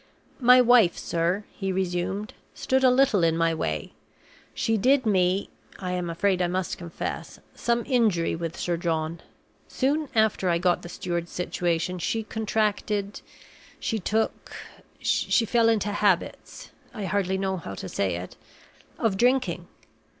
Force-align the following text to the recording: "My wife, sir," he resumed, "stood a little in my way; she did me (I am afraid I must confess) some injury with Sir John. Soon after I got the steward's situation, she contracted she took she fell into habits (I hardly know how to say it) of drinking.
"My 0.39 0.61
wife, 0.61 0.97
sir," 0.97 1.43
he 1.51 1.71
resumed, 1.71 2.33
"stood 2.55 2.83
a 2.83 2.89
little 2.89 3.23
in 3.23 3.37
my 3.37 3.53
way; 3.53 3.93
she 4.55 4.75
did 4.75 5.05
me 5.05 5.51
(I 5.77 5.91
am 5.91 6.09
afraid 6.09 6.41
I 6.41 6.47
must 6.47 6.79
confess) 6.79 7.39
some 7.53 7.83
injury 7.85 8.35
with 8.35 8.57
Sir 8.57 8.77
John. 8.77 9.21
Soon 9.67 10.09
after 10.15 10.49
I 10.49 10.57
got 10.57 10.81
the 10.81 10.89
steward's 10.89 11.31
situation, 11.31 11.99
she 11.99 12.23
contracted 12.23 13.21
she 13.79 13.99
took 13.99 14.51
she 14.97 15.45
fell 15.45 15.69
into 15.69 15.91
habits 15.91 16.71
(I 16.95 17.05
hardly 17.05 17.37
know 17.37 17.57
how 17.57 17.75
to 17.75 17.87
say 17.87 18.15
it) 18.15 18.35
of 18.97 19.17
drinking. 19.17 19.67